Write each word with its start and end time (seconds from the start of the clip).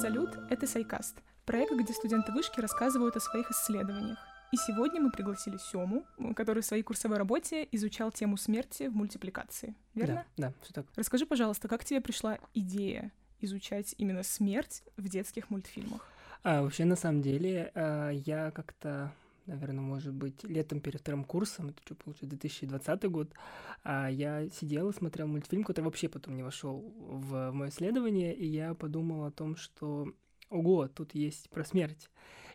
Салют, 0.00 0.38
это 0.48 0.68
Сайкаст, 0.68 1.16
проект, 1.44 1.72
где 1.72 1.92
студенты 1.92 2.30
вышки 2.30 2.60
рассказывают 2.60 3.16
о 3.16 3.20
своих 3.20 3.50
исследованиях. 3.50 4.16
И 4.52 4.56
сегодня 4.56 5.00
мы 5.00 5.10
пригласили 5.10 5.56
Сему, 5.56 6.04
который 6.36 6.62
в 6.62 6.66
своей 6.66 6.84
курсовой 6.84 7.18
работе 7.18 7.66
изучал 7.72 8.12
тему 8.12 8.36
смерти 8.36 8.86
в 8.86 8.94
мультипликации. 8.94 9.74
Верно? 9.96 10.24
Да, 10.36 10.50
да, 10.50 10.54
все 10.62 10.72
так. 10.72 10.86
Расскажи, 10.94 11.26
пожалуйста, 11.26 11.66
как 11.66 11.84
тебе 11.84 12.00
пришла 12.00 12.38
идея 12.54 13.10
изучать 13.40 13.96
именно 13.98 14.22
смерть 14.22 14.84
в 14.96 15.08
детских 15.08 15.50
мультфильмах? 15.50 16.06
А, 16.44 16.62
вообще, 16.62 16.84
на 16.84 16.94
самом 16.94 17.20
деле, 17.20 17.72
а, 17.74 18.10
я 18.10 18.52
как-то 18.52 19.12
наверное, 19.48 19.80
может 19.80 20.14
быть, 20.14 20.44
летом 20.44 20.80
перед 20.80 21.00
вторым 21.00 21.24
курсом, 21.24 21.70
это 21.70 21.80
что, 21.84 21.94
получается, 21.94 22.26
2020 22.36 23.04
год, 23.10 23.32
а 23.82 24.08
я 24.08 24.48
сидел 24.50 24.90
и 24.90 24.94
смотрел 24.94 25.26
мультфильм, 25.26 25.64
который 25.64 25.86
вообще 25.86 26.08
потом 26.08 26.36
не 26.36 26.42
вошел 26.42 26.94
в 26.96 27.50
мое 27.50 27.70
исследование, 27.70 28.34
и 28.34 28.46
я 28.46 28.74
подумал 28.74 29.24
о 29.24 29.32
том, 29.32 29.56
что 29.56 30.12
ого, 30.50 30.88
тут 30.88 31.14
есть 31.14 31.50
про 31.50 31.64
смерть. 31.64 32.08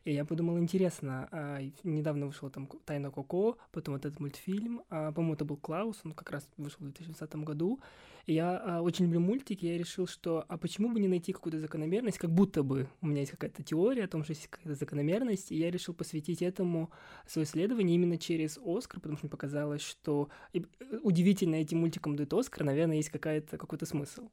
И 0.05 0.13
я 0.13 0.25
подумал, 0.25 0.59
интересно, 0.59 1.30
а, 1.31 1.59
недавно 1.84 2.27
вышел 2.27 2.49
там 2.49 2.67
«Тайна 2.85 3.09
Коко», 3.09 3.57
потом 3.71 3.94
вот 3.94 4.05
этот 4.05 4.20
мультфильм, 4.20 4.81
а, 4.89 5.13
по-моему, 5.13 5.35
это 5.35 5.45
был 5.45 5.55
«Клаус», 5.55 6.02
он 6.03 6.11
как 6.11 6.30
раз 6.31 6.49
вышел 6.57 6.80
в 6.80 6.84
2020 6.84 7.35
году. 7.38 7.80
И 8.25 8.34
я 8.34 8.58
а, 8.58 8.81
очень 8.81 9.05
люблю 9.05 9.21
мультики, 9.21 9.66
я 9.66 9.77
решил, 9.77 10.05
что 10.05 10.44
а 10.49 10.58
почему 10.58 10.91
бы 10.91 10.99
не 10.99 11.08
найти 11.08 11.31
какую-то 11.31 11.59
закономерность, 11.59 12.17
как 12.17 12.31
будто 12.31 12.63
бы 12.63 12.89
у 13.02 13.08
меня 13.08 13.21
есть 13.21 13.31
какая-то 13.31 13.63
теория 13.63 14.03
о 14.03 14.08
том, 14.09 14.23
что 14.23 14.34
есть 14.34 14.47
какая-то 14.47 14.75
закономерность, 14.75 15.52
и 15.53 15.55
я 15.55 15.71
решил 15.71 15.94
посвятить 15.94 16.41
этому 16.41 16.91
свое 17.25 17.45
исследование 17.45 17.95
именно 17.95 18.17
через 18.17 18.59
«Оскар», 18.63 18.99
потому 18.99 19.17
что 19.17 19.27
мне 19.27 19.31
показалось, 19.31 19.81
что 19.81 20.27
э, 20.53 20.59
удивительно 21.02 21.55
этим 21.55 21.80
мультикам 21.80 22.17
дают 22.17 22.33
«Оскар», 22.33 22.66
наверное, 22.66 22.97
есть 22.97 23.09
какая-то, 23.09 23.58
какой-то 23.58 23.85
смысл. 23.85 24.30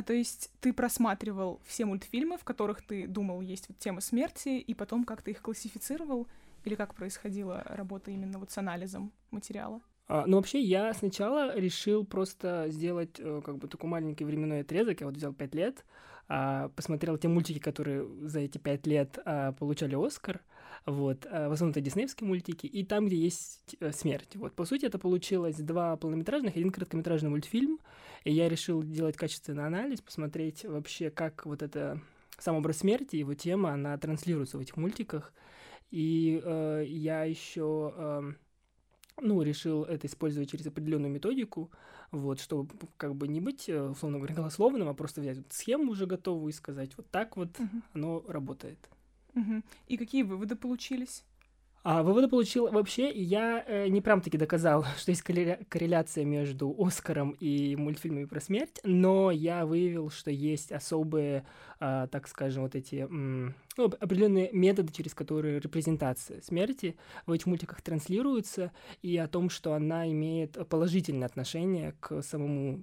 А 0.00 0.02
то 0.02 0.14
есть 0.14 0.50
ты 0.62 0.72
просматривал 0.72 1.60
все 1.66 1.84
мультфильмы, 1.84 2.38
в 2.38 2.44
которых 2.44 2.80
ты 2.80 3.06
думал, 3.06 3.42
есть 3.42 3.68
вот 3.68 3.78
тема 3.78 4.00
смерти, 4.00 4.48
и 4.48 4.72
потом 4.72 5.04
как-то 5.04 5.30
их 5.30 5.42
классифицировал? 5.42 6.26
Или 6.64 6.74
как 6.74 6.94
происходила 6.94 7.62
работа 7.66 8.10
именно 8.10 8.38
вот 8.38 8.50
с 8.50 8.56
анализом 8.56 9.12
материала? 9.30 9.82
А, 10.12 10.24
ну, 10.26 10.38
вообще, 10.38 10.60
я 10.60 10.92
сначала 10.92 11.56
решил 11.56 12.04
просто 12.04 12.66
сделать 12.68 13.20
э, 13.20 13.42
как 13.44 13.58
бы 13.58 13.68
такой 13.68 13.88
маленький 13.88 14.24
временной 14.24 14.62
отрезок. 14.62 15.00
Я 15.00 15.06
вот 15.06 15.14
взял 15.14 15.32
пять 15.32 15.54
лет, 15.54 15.84
а, 16.28 16.68
посмотрел 16.70 17.16
те 17.16 17.28
мультики, 17.28 17.60
которые 17.60 18.04
за 18.26 18.40
эти 18.40 18.58
пять 18.58 18.88
лет 18.88 19.20
а, 19.24 19.52
получали 19.52 19.94
Оскар, 19.94 20.40
вот, 20.84 21.26
в 21.26 21.52
основном 21.52 21.70
это 21.70 21.80
диснеевские 21.80 22.26
мультики, 22.26 22.66
и 22.66 22.84
там, 22.84 23.06
где 23.06 23.16
есть 23.18 23.76
э, 23.78 23.92
смерть. 23.92 24.34
Вот, 24.34 24.52
по 24.54 24.64
сути, 24.64 24.84
это 24.86 24.98
получилось 24.98 25.58
два 25.58 25.96
полнометражных 25.96 26.56
один 26.56 26.72
короткометражный 26.72 27.30
мультфильм, 27.30 27.78
и 28.24 28.32
я 28.32 28.48
решил 28.48 28.82
делать 28.82 29.16
качественный 29.16 29.64
анализ, 29.64 30.00
посмотреть 30.00 30.64
вообще, 30.64 31.10
как 31.10 31.46
вот 31.46 31.62
это 31.62 32.00
сам 32.36 32.56
образ 32.56 32.78
смерти, 32.78 33.14
его 33.14 33.34
тема, 33.34 33.74
она 33.74 33.96
транслируется 33.96 34.58
в 34.58 34.60
этих 34.60 34.76
мультиках. 34.76 35.32
И 35.92 36.40
э, 36.42 36.84
я 36.88 37.22
еще 37.24 37.94
э, 37.96 38.32
ну, 39.20 39.42
решил 39.42 39.84
это 39.84 40.06
использовать 40.06 40.50
через 40.50 40.66
определенную 40.66 41.12
методику, 41.12 41.70
вот, 42.10 42.40
чтобы 42.40 42.74
как 42.96 43.14
бы 43.14 43.28
не 43.28 43.40
быть, 43.40 43.68
э, 43.68 43.80
условно 43.82 44.18
говоря, 44.18 44.34
голословным, 44.34 44.88
а 44.88 44.94
просто 44.94 45.20
взять 45.20 45.38
вот 45.38 45.52
схему 45.52 45.92
уже 45.92 46.06
готовую 46.06 46.50
и 46.50 46.54
сказать, 46.54 46.90
вот 46.96 47.06
так 47.10 47.36
вот 47.36 47.50
uh-huh. 47.58 47.82
оно 47.94 48.24
работает. 48.26 48.78
Uh-huh. 49.34 49.62
И 49.86 49.96
какие 49.96 50.22
выводы 50.22 50.56
получились? 50.56 51.24
А 51.82 52.02
выводы 52.02 52.28
получил 52.28 52.70
вообще, 52.70 53.10
я 53.10 53.64
э, 53.66 53.88
не 53.88 54.02
прям 54.02 54.20
таки 54.20 54.36
доказал, 54.36 54.84
что 54.98 55.12
есть 55.12 55.22
корреляция 55.22 56.24
между 56.24 56.74
Оскаром 56.78 57.30
и 57.40 57.74
мультфильмами 57.76 58.26
про 58.26 58.40
смерть, 58.40 58.80
но 58.84 59.30
я 59.30 59.64
выявил, 59.64 60.10
что 60.10 60.30
есть 60.30 60.72
особые, 60.72 61.46
э, 61.80 62.06
так 62.10 62.28
скажем, 62.28 62.64
вот 62.64 62.74
эти 62.74 63.06
ну, 63.10 63.54
определенные 63.78 64.50
методы, 64.52 64.92
через 64.92 65.14
которые 65.14 65.58
репрезентация 65.58 66.42
смерти 66.42 66.96
в 67.24 67.32
этих 67.32 67.46
мультиках 67.46 67.80
транслируется, 67.80 68.72
и 69.00 69.16
о 69.16 69.26
том, 69.26 69.48
что 69.48 69.72
она 69.72 70.10
имеет 70.10 70.68
положительное 70.68 71.26
отношение 71.26 71.94
к 72.00 72.22
самому 72.22 72.82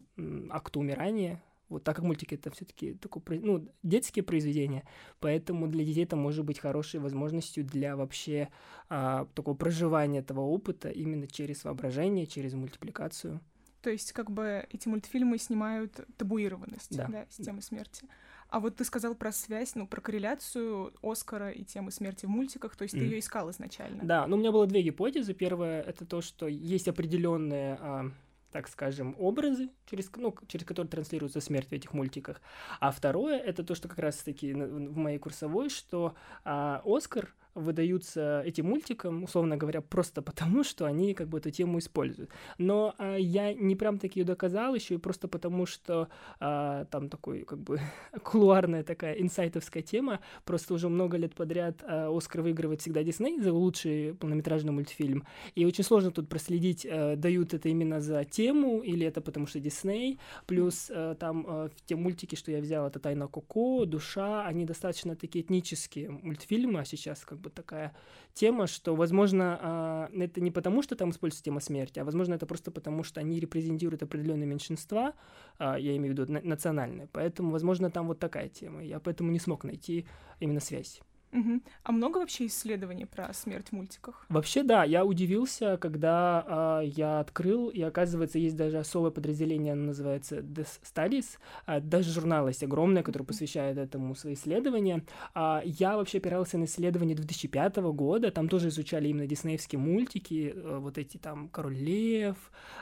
акту 0.50 0.80
умирания, 0.80 1.44
вот 1.70 1.84
так 1.84 1.96
как 1.96 2.06
мультики 2.06 2.36
это 2.36 2.52
все-таки 2.52 2.94
такое, 2.94 3.40
ну, 3.40 3.68
детские 3.84 4.24
произведения, 4.24 4.84
поэтому 5.20 5.68
для 5.68 5.84
детей 5.84 6.06
это 6.06 6.16
может 6.16 6.46
быть 6.46 6.60
хорошей 6.60 7.00
возможностью 7.00 7.66
для 7.66 7.96
вообще 7.96 8.50
а, 8.90 9.26
такого 9.34 9.56
проживания 9.56 10.20
этого 10.20 10.42
опыта 10.42 10.90
именно 10.90 11.28
через 11.28 11.64
воображение, 11.64 12.26
через 12.26 12.54
мультипликацию. 12.54 13.42
То 13.82 13.92
есть 13.92 14.12
как 14.12 14.32
бы 14.32 14.66
эти 14.70 14.88
мультфильмы 14.88 15.38
снимают 15.38 16.06
табуированность 16.18 16.96
да. 16.96 17.08
Да, 17.08 17.26
с 17.30 17.38
темы 17.38 17.62
смерти. 17.62 18.08
А 18.50 18.60
вот 18.60 18.78
ты 18.78 18.86
сказал 18.86 19.14
про 19.14 19.32
связь, 19.32 19.76
ну, 19.76 19.88
про 19.88 20.00
корреляцию 20.00 20.94
Оскара 21.02 21.50
и 21.50 21.64
темы 21.64 21.92
смерти 21.92 22.26
в 22.26 22.30
мультиках, 22.30 22.78
то 22.78 22.84
есть 22.84 22.96
mm. 22.96 23.00
ты 23.00 23.04
ее 23.04 23.20
искал 23.20 23.52
изначально. 23.52 24.04
Да, 24.04 24.26
ну 24.26 24.38
у 24.38 24.40
меня 24.40 24.52
было 24.52 24.66
две 24.68 24.82
гипотезы. 24.82 25.34
Первая 25.34 25.82
это 25.82 26.06
то, 26.06 26.22
что 26.22 26.48
есть 26.48 26.88
определенные 26.88 27.78
а, 27.80 28.12
так 28.52 28.68
скажем, 28.68 29.16
образы, 29.20 29.70
через, 29.86 30.10
ну, 30.16 30.36
через 30.48 30.66
которые 30.66 30.90
транслируется 30.90 31.42
смерть 31.42 31.70
в 31.70 31.74
этих 31.74 31.94
мультиках. 31.94 32.42
А 32.80 32.92
второе, 32.92 33.38
это 33.38 33.64
то, 33.64 33.76
что 33.76 33.88
как 33.88 34.00
раз-таки 34.00 34.54
в 34.54 34.98
моей 34.98 35.18
курсовой, 35.18 35.70
что 35.70 36.16
а, 36.44 36.82
Оскар— 36.86 37.34
выдаются 37.58 38.42
этим 38.46 38.68
мультикам, 38.68 39.24
условно 39.24 39.58
говоря, 39.58 39.82
просто 39.82 40.22
потому, 40.28 40.64
что 40.64 40.86
они 40.86 41.14
как 41.14 41.28
бы 41.28 41.40
эту 41.40 41.52
тему 41.52 41.80
используют. 41.80 42.30
Но 42.58 42.96
а, 42.98 43.16
я 43.16 43.54
не 43.54 43.76
прям 43.76 44.00
таки 44.00 44.20
ее 44.20 44.26
доказал 44.26 44.76
еще 44.76 44.96
и 44.96 44.98
просто 44.98 45.28
потому, 45.28 45.66
что 45.66 46.10
а, 46.40 46.86
там 46.86 47.10
такой 47.10 47.44
как 47.44 47.60
бы 47.60 47.80
кулуарная 48.24 48.84
такая 48.84 49.16
инсайтовская 49.16 49.84
тема, 49.84 50.20
просто 50.46 50.74
уже 50.74 50.90
много 50.90 51.18
лет 51.18 51.36
подряд 51.36 51.84
а, 51.84 52.16
Оскар 52.16 52.42
выигрывает 52.42 52.82
всегда 52.82 53.04
Дисней 53.04 53.40
за 53.40 53.54
лучший 53.54 54.14
полнометражный 54.14 54.72
мультфильм, 54.72 55.26
и 55.56 55.66
очень 55.66 55.84
сложно 55.84 56.12
тут 56.12 56.30
проследить, 56.30 56.86
а, 56.90 57.16
дают 57.16 57.54
это 57.54 57.70
именно 57.70 58.00
за 58.00 58.24
тему 58.24 58.82
или 58.82 59.06
это 59.06 59.22
потому 59.22 59.48
что 59.48 59.60
Дисней, 59.60 60.20
плюс 60.46 60.92
а, 60.94 61.16
там 61.16 61.46
а, 61.48 61.70
те 61.86 61.96
мультики, 61.96 62.36
что 62.36 62.52
я 62.52 62.60
взял, 62.60 62.88
это 62.88 63.00
Тайна 63.00 63.28
Коко, 63.28 63.86
Душа, 63.86 64.46
они 64.46 64.66
достаточно 64.66 65.16
такие 65.16 65.44
этнические 65.44 66.10
мультфильмы, 66.10 66.80
а 66.80 66.86
сейчас 66.86 67.26
как 67.26 67.40
бы 67.40 67.47
бы 67.48 67.54
такая 67.54 67.94
тема, 68.34 68.68
что, 68.68 68.96
возможно, 68.96 69.60
а, 69.62 70.10
это 70.14 70.42
не 70.42 70.52
потому, 70.52 70.82
что 70.82 70.96
там 70.96 71.10
используется 71.10 71.44
тема 71.44 71.60
смерти, 71.60 72.00
а, 72.00 72.06
возможно, 72.06 72.36
это 72.36 72.46
просто 72.46 72.72
потому, 72.72 73.04
что 73.04 73.20
они 73.20 73.40
репрезентируют 73.40 74.04
определенные 74.04 74.48
меньшинства, 74.48 75.14
а, 75.58 75.78
я 75.78 75.96
имею 75.98 76.16
в 76.16 76.20
виду 76.20 76.42
национальные, 76.44 77.08
поэтому, 77.12 77.52
возможно, 77.52 77.90
там 77.90 78.08
вот 78.08 78.20
такая 78.20 78.50
тема. 78.50 78.84
Я 78.84 79.00
поэтому 79.00 79.32
не 79.32 79.40
смог 79.40 79.64
найти 79.64 80.06
именно 80.40 80.60
связь. 80.60 81.02
Угу. 81.34 81.62
А 81.84 81.92
много 81.92 82.20
вообще 82.20 82.46
исследований 82.46 83.06
про 83.06 83.34
смерть 83.34 83.68
в 83.70 83.72
мультиках? 83.74 84.26
Вообще, 84.30 84.64
да, 84.64 84.84
я 84.86 85.06
удивился, 85.06 85.78
когда 85.78 86.82
э, 86.82 86.88
я 86.88 87.20
открыл, 87.20 87.68
и 87.70 87.82
оказывается, 87.82 88.40
есть 88.40 88.56
даже 88.56 88.78
особое 88.78 89.12
подразделение, 89.12 89.74
оно 89.74 89.88
называется 89.88 90.38
Death 90.38 90.80
Studies, 90.84 91.38
э, 91.66 91.82
даже 91.82 92.12
журнал 92.12 92.48
есть 92.48 92.64
огромный, 92.64 93.04
который 93.04 93.24
посвящает 93.24 93.78
этому 93.78 94.16
свои 94.16 94.36
исследования. 94.36 95.04
Э, 95.36 95.60
я 95.66 95.98
вообще 95.98 96.20
опирался 96.20 96.58
на 96.58 96.64
исследования 96.64 97.16
2005 97.16 97.78
года, 97.78 98.32
там 98.32 98.48
тоже 98.48 98.70
изучали 98.70 99.10
именно 99.10 99.28
диснеевские 99.28 99.80
мультики, 99.80 100.54
э, 100.56 100.78
вот 100.78 100.98
эти 100.98 101.18
там 101.18 101.50
Король 101.50 101.76
Лев, 101.76 102.38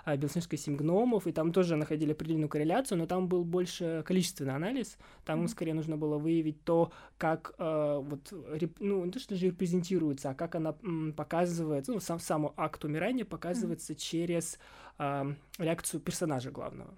э, 0.05 0.16
Белоснежка 0.17 0.55
Семь 0.55 0.75
Гномов, 0.75 1.25
и 1.25 1.31
там 1.31 1.51
тоже 1.51 1.75
находили 1.75 2.11
определенную 2.11 2.50
корреляцию, 2.50 3.00
но 3.00 3.07
там 3.07 3.28
был 3.28 3.44
больше 3.44 4.03
количественный 4.05 4.53
анализ, 4.53 4.97
там 5.25 5.44
mm-hmm. 5.44 5.47
скорее 5.47 5.73
нужно 5.73 5.97
было 5.97 6.19
выявить 6.19 6.63
то, 6.63 6.91
как 7.17 7.53
э, 7.57 8.01
вот 8.03 8.34
ну, 8.79 9.06
не 9.06 9.12
то, 9.12 9.19
что 9.19 9.35
же 9.35 9.47
репрезентируется, 9.47 10.29
а 10.29 10.35
как 10.35 10.56
она 10.56 10.75
м, 10.84 11.13
показывается, 11.13 11.91
ну, 11.91 12.00
сам, 12.00 12.19
сам 12.19 12.53
акт 12.57 12.84
умирания 12.85 13.25
показывается 13.25 13.94
mm-hmm. 13.94 14.00
через 14.00 14.59
э, 14.97 15.34
реакцию 15.57 16.01
персонажа 16.01 16.51
главного. 16.51 16.94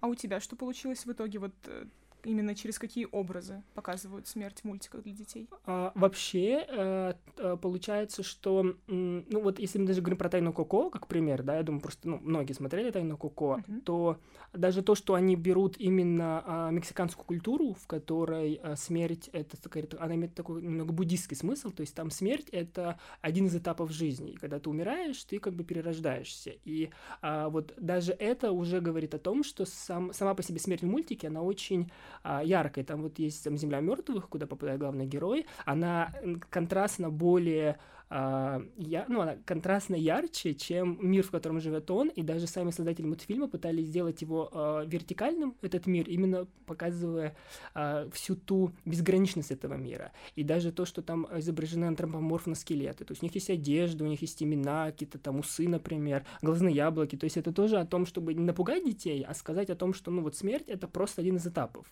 А 0.00 0.06
у 0.06 0.14
тебя 0.14 0.40
что 0.40 0.56
получилось 0.56 1.06
в 1.06 1.12
итоге? 1.12 1.38
Вот 1.38 1.54
э, 1.66 1.86
именно 2.26 2.54
через 2.54 2.78
какие 2.78 3.06
образы 3.10 3.62
показывают 3.74 4.26
смерть 4.26 4.60
в 4.60 4.64
мультиках 4.64 5.02
для 5.02 5.12
детей? 5.12 5.48
А, 5.66 5.92
вообще, 5.94 6.66
э, 6.68 7.14
э 7.38 7.56
получается, 7.60 8.22
что, 8.22 8.74
ну 8.86 9.40
вот 9.40 9.58
если 9.58 9.78
мы 9.78 9.86
даже 9.86 10.00
говорим 10.00 10.18
про 10.18 10.28
Тайну 10.28 10.52
Коко, 10.52 10.90
как 10.90 11.06
пример, 11.06 11.42
да, 11.42 11.56
я 11.56 11.62
думаю, 11.62 11.80
просто 11.80 12.08
ну, 12.08 12.18
многие 12.22 12.52
смотрели 12.52 12.90
Тайну 12.90 13.16
Коко, 13.16 13.60
uh-huh. 13.66 13.80
то 13.80 14.18
даже 14.52 14.82
то, 14.82 14.94
что 14.94 15.14
они 15.14 15.36
берут 15.36 15.76
именно 15.78 16.42
а, 16.46 16.70
мексиканскую 16.70 17.26
культуру, 17.26 17.74
в 17.74 17.86
которой 17.86 18.60
а, 18.62 18.76
смерть, 18.76 19.28
это 19.32 19.56
она 19.98 20.14
имеет 20.14 20.34
такой 20.34 20.62
немного 20.62 20.92
буддийский 20.92 21.36
смысл, 21.36 21.70
то 21.70 21.80
есть 21.80 21.94
там 21.94 22.10
смерть— 22.10 22.48
это 22.52 22.98
один 23.20 23.46
из 23.46 23.56
этапов 23.56 23.90
жизни, 23.90 24.32
и 24.32 24.36
когда 24.36 24.58
ты 24.58 24.70
умираешь, 24.70 25.22
ты 25.24 25.38
как 25.38 25.54
бы 25.54 25.64
перерождаешься, 25.64 26.52
и 26.64 26.90
а, 27.20 27.48
вот 27.48 27.74
даже 27.76 28.12
это 28.12 28.52
уже 28.52 28.80
говорит 28.80 29.14
о 29.14 29.18
том, 29.18 29.42
что 29.44 29.64
сам, 29.64 30.12
сама 30.12 30.34
по 30.34 30.42
себе 30.42 30.58
смерть 30.58 30.82
в 30.82 30.86
мультике, 30.86 31.28
она 31.28 31.42
очень 31.42 31.90
яркой. 32.22 32.84
Там 32.84 33.02
вот 33.02 33.18
есть 33.18 33.44
там 33.44 33.56
«Земля 33.56 33.80
мертвых», 33.80 34.28
куда 34.28 34.46
попадает 34.46 34.80
главный 34.80 35.06
герой. 35.06 35.46
Она 35.64 36.10
контрастно 36.50 37.10
более 37.10 37.78
а, 38.16 38.62
я, 38.76 39.06
ну, 39.08 39.22
она 39.22 39.36
контрастно 39.44 39.96
ярче, 39.96 40.54
чем 40.54 40.98
мир, 41.00 41.24
в 41.24 41.32
котором 41.32 41.58
живет 41.60 41.90
он, 41.90 42.10
и 42.10 42.22
даже 42.22 42.46
сами 42.46 42.70
создатели 42.70 43.04
мультфильма 43.04 43.48
пытались 43.48 43.86
сделать 43.86 44.22
его 44.22 44.48
а, 44.52 44.84
вертикальным, 44.84 45.56
этот 45.62 45.88
мир, 45.88 46.08
именно 46.08 46.46
показывая 46.64 47.34
а, 47.74 48.08
всю 48.12 48.36
ту 48.36 48.70
безграничность 48.84 49.50
этого 49.50 49.74
мира. 49.74 50.12
И 50.36 50.44
даже 50.44 50.70
то, 50.70 50.84
что 50.84 51.02
там 51.02 51.26
изображены 51.36 51.86
антропоморфно 51.86 52.54
скелеты, 52.54 53.04
то 53.04 53.10
есть 53.10 53.22
у 53.24 53.26
них 53.26 53.34
есть 53.34 53.50
одежда, 53.50 54.04
у 54.04 54.06
них 54.06 54.22
есть 54.22 54.40
имена, 54.40 54.92
какие-то 54.92 55.18
там 55.18 55.40
усы, 55.40 55.68
например, 55.68 56.24
глазные 56.40 56.72
яблоки, 56.72 57.16
то 57.16 57.24
есть 57.24 57.36
это 57.36 57.52
тоже 57.52 57.80
о 57.80 57.84
том, 57.84 58.06
чтобы 58.06 58.32
не 58.34 58.44
напугать 58.44 58.84
детей, 58.84 59.24
а 59.26 59.34
сказать 59.34 59.70
о 59.70 59.74
том, 59.74 59.92
что, 59.92 60.12
ну, 60.12 60.22
вот 60.22 60.36
смерть— 60.36 60.64
это 60.68 60.86
просто 60.86 61.20
один 61.20 61.38
из 61.38 61.48
этапов. 61.48 61.90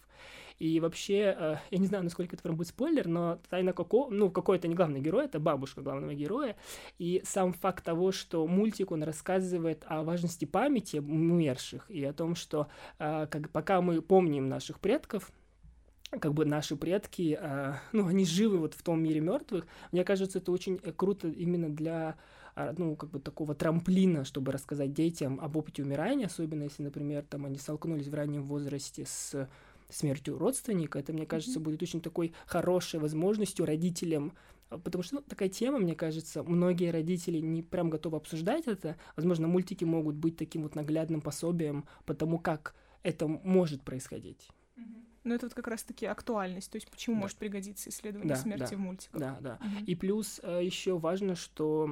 И 0.63 0.79
вообще, 0.79 1.35
э, 1.37 1.57
я 1.73 1.79
не 1.79 1.89
знаю, 1.89 2.05
насколько 2.05 2.37
это 2.37 2.43
прям 2.45 2.55
будет 2.55 2.69
спойлер, 2.69 3.09
но 3.09 3.41
Тайна 3.51 3.73
Коко, 3.73 4.07
ну, 4.13 4.31
какой-то 4.31 4.69
не 4.69 4.77
главный 4.77 5.01
герой, 5.01 5.25
это 5.25 5.41
бабушка 5.41 5.83
главного 5.83 6.15
героя. 6.15 6.55
И 7.01 7.21
сам 7.25 7.53
факт 7.53 7.85
того, 7.85 8.13
что 8.13 8.47
мультик, 8.47 8.93
он 8.93 9.03
рассказывает 9.03 9.83
о 9.89 10.05
важности 10.05 10.45
памяти 10.45 10.99
умерших 10.99 11.91
и 11.91 12.05
о 12.05 12.13
том, 12.13 12.37
что 12.37 12.69
э, 13.01 13.27
как, 13.29 13.51
пока 13.51 13.81
мы 13.81 14.01
помним 14.03 14.49
наших 14.49 14.79
предков, 14.79 15.33
как 16.13 16.33
бы 16.33 16.45
наши 16.45 16.77
предки, 16.77 17.37
э, 17.41 17.75
ну, 17.91 18.07
они 18.07 18.25
живы 18.25 18.59
вот 18.59 18.75
в 18.75 18.85
том 18.85 19.03
мире 19.03 19.19
мертвых. 19.19 19.67
Мне 19.91 20.05
кажется, 20.05 20.39
это 20.39 20.53
очень 20.53 20.79
круто 20.79 21.27
именно 21.27 21.71
для 21.71 22.15
ну, 22.77 22.97
как 22.97 23.09
бы 23.09 23.19
такого 23.19 23.55
трамплина, 23.55 24.27
чтобы 24.27 24.53
рассказать 24.53 24.93
детям 24.93 25.41
об 25.41 25.57
опыте 25.57 25.83
умирания, 25.83 26.27
особенно 26.27 26.65
если, 26.65 26.83
например, 26.83 27.25
там 27.25 27.47
они 27.47 27.57
столкнулись 27.57 28.09
в 28.09 28.15
раннем 28.15 28.45
возрасте 28.45 29.07
с 29.07 29.49
смертью 29.93 30.39
родственника. 30.39 30.99
Это, 30.99 31.13
мне 31.13 31.27
кажется, 31.27 31.59
mm-hmm. 31.59 31.63
будет 31.63 31.83
очень 31.83 32.01
такой 32.01 32.33
хорошей 32.47 33.01
возможностью 33.01 33.67
родителям 33.67 34.33
а, 34.71 34.79
Потому 34.79 35.03
что 35.03 35.17
ну, 35.17 35.23
такая 35.23 35.49
тема, 35.49 35.79
мне 35.79 35.95
кажется, 35.95 36.43
многие 36.43 36.91
родители 36.91 37.39
не 37.39 37.63
прям 37.63 37.91
готовы 37.91 38.17
обсуждать 38.17 38.67
это. 38.67 38.97
Возможно, 39.17 39.49
мультики 39.49 39.85
могут 39.85 40.17
быть 40.17 40.37
таким 40.37 40.63
вот 40.63 40.75
наглядным 40.75 41.21
пособием 41.21 41.85
по 42.07 42.15
тому, 42.15 42.39
как 42.39 42.75
это 43.03 43.27
может 43.27 43.83
происходить. 43.83 44.49
Mm-hmm. 44.77 45.12
Но 45.25 45.35
это 45.35 45.47
вот 45.47 45.55
как 45.55 45.69
раз-таки 45.69 46.07
актуальность, 46.07 46.71
то 46.71 46.77
есть 46.77 46.91
почему 46.91 47.17
да. 47.17 47.23
может 47.23 47.37
пригодиться 47.37 47.91
исследование 47.91 48.35
да, 48.35 48.41
смерти 48.41 48.71
да, 48.71 48.77
в 48.77 48.79
мультиках. 48.79 49.21
Да, 49.21 49.39
да. 49.41 49.59
Угу. 49.61 49.85
И 49.87 49.95
плюс 49.95 50.41
э, 50.43 50.65
еще 50.65 50.99
важно, 50.99 51.37
что 51.37 51.89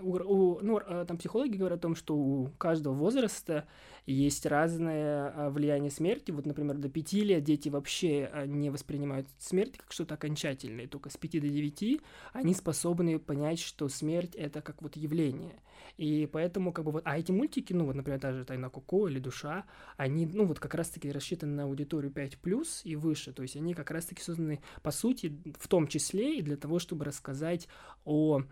у, 0.00 0.16
у, 0.16 0.60
ну, 0.60 0.78
э, 0.78 1.04
там 1.06 1.16
психологи 1.16 1.56
говорят 1.56 1.78
о 1.78 1.82
том, 1.82 1.94
что 1.94 2.16
у 2.16 2.48
каждого 2.58 2.94
возраста 2.94 3.68
есть 4.04 4.46
разное 4.46 5.32
э, 5.34 5.50
влияние 5.50 5.92
смерти. 5.92 6.32
Вот, 6.32 6.44
например, 6.44 6.76
до 6.76 6.88
5 6.88 7.12
лет 7.12 7.44
дети 7.44 7.68
вообще 7.68 8.30
не 8.46 8.70
воспринимают 8.70 9.28
смерть 9.38 9.76
как 9.76 9.92
что-то 9.92 10.14
окончательное. 10.14 10.88
Только 10.88 11.10
с 11.10 11.16
5 11.16 11.40
до 11.40 11.48
9 11.48 12.00
они 12.32 12.54
способны 12.54 13.18
понять, 13.18 13.60
что 13.60 13.88
смерть— 13.88 14.34
это 14.36 14.60
как 14.60 14.82
вот 14.82 14.96
явление. 14.96 15.60
И 15.96 16.28
поэтому, 16.32 16.72
как 16.72 16.84
бы 16.84 16.92
вот, 16.92 17.02
а 17.04 17.18
эти 17.18 17.30
мультики, 17.30 17.72
ну 17.72 17.84
вот, 17.84 17.94
например, 17.94 18.20
даже 18.20 18.44
«Тайна 18.44 18.70
Коко» 18.70 19.08
или 19.08 19.18
«Душа», 19.18 19.64
они, 19.96 20.26
ну 20.26 20.46
вот 20.46 20.58
как 20.58 20.74
раз-таки 20.74 21.10
рассчитаны 21.10 21.54
на 21.54 21.64
аудиторию 21.64 22.10
5 22.10 22.38
плюс 22.40 22.82
и 22.84 22.96
выше, 22.96 23.32
то 23.32 23.42
есть 23.42 23.56
они 23.56 23.74
как 23.74 23.90
раз-таки 23.90 24.22
созданы, 24.22 24.60
по 24.82 24.90
сути, 24.90 25.40
в 25.58 25.68
том 25.68 25.86
числе 25.86 26.38
и 26.38 26.42
для 26.42 26.56
того, 26.56 26.78
чтобы 26.78 27.04
рассказать 27.04 27.68
о 28.04 28.42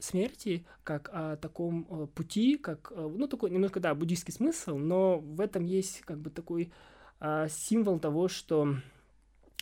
смерти 0.00 0.66
как 0.84 1.10
о 1.12 1.36
таком 1.36 1.86
э, 1.88 2.06
пути, 2.06 2.56
как, 2.56 2.92
э, 2.94 3.08
ну, 3.16 3.28
такой 3.28 3.50
немножко, 3.50 3.80
да, 3.80 3.94
буддийский 3.94 4.32
смысл, 4.32 4.76
но 4.78 5.18
в 5.18 5.40
этом 5.40 5.64
есть 5.64 6.00
как 6.00 6.18
бы 6.18 6.30
такой 6.30 6.72
а, 7.20 7.48
символ 7.48 7.98
того, 7.98 8.28
что 8.28 8.76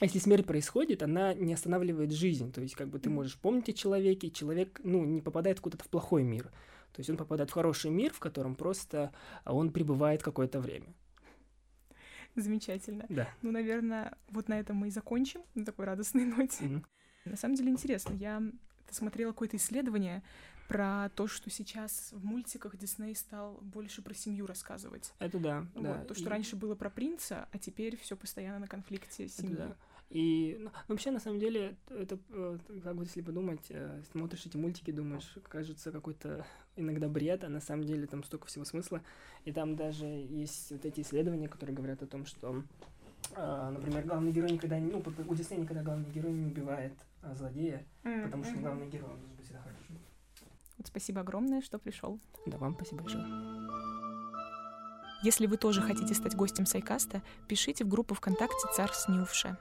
если 0.01 0.19
смерть 0.19 0.47
происходит, 0.47 1.03
она 1.03 1.33
не 1.33 1.55
останавливает 1.55 2.13
жизнь. 2.13 2.53
То 2.53 2.61
есть, 2.61 2.75
как 2.75 2.89
бы 2.89 2.99
ты 2.99 3.09
можешь 3.09 3.39
помнить 3.39 3.71
о 3.71 3.73
человеке, 3.73 4.27
и 4.27 4.33
человек, 4.33 4.81
ну, 4.85 5.05
не 5.05 5.23
попадает 5.23 5.61
куда-то 5.61 5.85
в 5.85 5.89
плохой 5.89 6.23
мир. 6.23 6.45
То 6.93 7.01
есть 7.01 7.09
он 7.09 7.17
попадает 7.17 7.51
в 7.51 7.55
хороший 7.55 7.91
мир, 7.91 8.13
в 8.13 8.21
котором 8.21 8.55
просто 8.55 9.13
он 9.45 9.71
пребывает 9.71 10.23
какое-то 10.23 10.61
время. 10.61 10.95
Замечательно. 12.37 13.07
Да. 13.09 13.29
Ну, 13.43 13.51
наверное, 13.51 14.17
вот 14.29 14.49
на 14.49 14.59
этом 14.59 14.77
мы 14.77 14.89
и 14.89 14.91
закончим, 14.91 15.43
на 15.55 15.65
такой 15.65 15.87
радостной 15.87 16.25
ноте. 16.25 16.65
Mm-hmm. 16.65 16.85
На 17.25 17.37
самом 17.37 17.55
деле 17.55 17.71
интересно. 17.71 18.15
Я 18.15 18.43
смотрела 18.91 19.33
какое-то 19.33 19.57
исследование 19.57 20.23
про 20.69 21.11
то, 21.15 21.27
что 21.27 21.51
сейчас 21.51 22.11
в 22.13 22.25
мультиках 22.25 22.77
Дисней 22.77 23.15
стал 23.15 23.59
больше 23.63 24.03
про 24.03 24.15
семью 24.15 24.47
рассказывать. 24.47 25.13
Это 25.19 25.39
да. 25.39 25.67
Вот, 25.75 25.83
да. 25.83 26.05
То, 26.05 26.15
что 26.15 26.25
и... 26.25 26.29
раньше 26.29 26.57
было 26.57 26.75
про 26.75 26.91
принца, 26.91 27.49
а 27.53 27.59
теперь 27.59 27.97
все 27.97 28.17
постоянно 28.17 28.61
на 28.61 28.67
конфликте 28.67 29.29
семьи. 29.29 29.55
Это 29.55 29.69
да. 29.69 29.77
И 30.09 30.57
ну, 30.61 30.71
вообще, 30.87 31.11
на 31.11 31.19
самом 31.19 31.41
деле, 31.41 31.77
это, 31.89 32.19
э, 32.31 32.59
как 32.85 32.95
бы, 32.95 33.05
если 33.05 33.23
подумать, 33.23 33.67
э, 33.71 34.03
смотришь 34.13 34.47
эти 34.47 34.57
мультики, 34.57 34.93
думаешь, 34.93 35.37
кажется 35.49 35.91
какой-то 35.91 36.47
иногда 36.77 37.09
бред, 37.09 37.43
а 37.43 37.49
на 37.49 37.61
самом 37.61 37.85
деле 37.85 38.07
там 38.07 38.23
столько 38.23 38.47
всего 38.47 38.65
смысла. 38.65 39.03
И 39.45 39.53
там 39.53 39.75
даже 39.75 40.07
есть 40.07 40.71
вот 40.71 40.85
эти 40.85 41.01
исследования, 41.01 41.49
которые 41.49 41.75
говорят 41.75 42.03
о 42.03 42.07
том, 42.07 42.25
что, 42.25 42.63
э, 43.35 43.71
например, 43.73 44.05
главный 44.05 44.31
герой 44.31 44.53
никогда 44.53 44.79
не... 44.79 44.93
Ну, 44.93 45.03
у 45.27 45.35
Диснея 45.35 45.61
никогда 45.61 45.83
главный 45.83 46.11
герой 46.11 46.33
не 46.33 46.47
убивает 46.47 46.93
злодея, 47.35 47.85
mm-hmm. 48.05 48.25
потому 48.25 48.45
что 48.45 48.57
главный 48.59 48.89
герой, 48.89 49.11
он 49.11 49.19
должен 49.19 49.37
быть 49.37 49.45
всегда 49.45 49.61
хорошим. 49.63 49.99
Вот 50.79 50.87
спасибо 50.87 51.23
огромное, 51.23 51.61
что 51.63 51.81
пришел. 51.81 52.21
Да, 52.47 52.59
вам 52.59 52.75
спасибо 52.75 53.03
большое. 53.03 53.25
Если 55.25 55.47
вы 55.47 55.57
тоже 55.57 55.83
хотите 55.83 56.15
стать 56.15 56.37
гостем 56.37 56.67
Сайкаста, 56.67 57.23
пишите 57.49 57.85
в 57.85 57.89
группу 57.89 58.15
ВКонтакте 58.15 58.69
«Царь 58.77 58.93
Снювша». 58.93 59.59